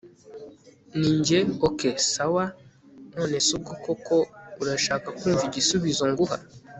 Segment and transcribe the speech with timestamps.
[1.15, 1.79] Njye ok
[2.11, 2.45] sawa
[3.15, 4.15] none se ubwo koko
[4.61, 6.37] urashaka kumva igisubizo nguha